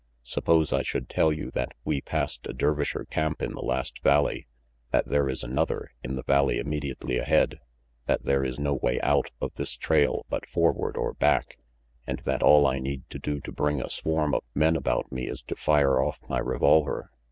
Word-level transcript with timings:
Sup 0.23 0.45
pose 0.45 0.73
I 0.73 0.81
should 0.81 1.09
tell 1.09 1.31
you 1.31 1.51
that 1.51 1.69
we 1.85 2.01
passed 2.01 2.47
a 2.47 2.53
Dervisher 2.53 3.07
camp 3.07 3.39
in 3.39 3.51
the 3.51 3.61
last 3.61 4.01
valley, 4.01 4.47
that 4.89 5.05
there 5.05 5.29
is 5.29 5.43
another 5.43 5.91
in 6.03 6.15
the 6.15 6.23
valley 6.23 6.57
immediately 6.57 7.19
ahead, 7.19 7.59
that 8.07 8.23
there 8.23 8.43
is 8.43 8.57
no 8.59 8.73
way 8.73 8.99
out 9.01 9.29
of 9.39 9.53
this 9.53 9.77
trail 9.77 10.25
but 10.27 10.49
forward 10.49 10.97
or 10.97 11.13
back, 11.13 11.59
and 12.07 12.17
that 12.25 12.41
all 12.41 12.65
I 12.65 12.79
need 12.79 13.07
to 13.11 13.19
do 13.19 13.39
to 13.41 13.51
bring 13.51 13.79
a 13.79 13.91
swarm 13.91 14.33
of 14.33 14.41
men 14.55 14.75
about 14.75 15.11
me 15.11 15.27
is 15.27 15.43
to 15.43 15.55
fire 15.55 16.01
off 16.03 16.17
my 16.27 16.39
revolver. 16.39 17.11